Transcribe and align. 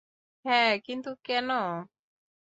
হ্যাঁ, 0.45 0.71
কিন্তু 0.85 1.09
কেন? 1.23 1.49